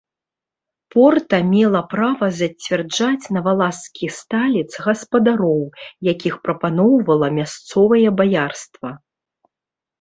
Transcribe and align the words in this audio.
Порта 0.93 1.37
мела 1.49 1.81
права 1.91 2.29
зацвярджаць 2.39 3.29
на 3.37 3.43
валашскі 3.49 4.11
сталец 4.21 4.67
гаспадароў, 4.87 5.61
якіх 6.13 6.33
прапаноўвала 6.49 7.27
мясцовае 7.39 8.05
баярства. 8.23 8.89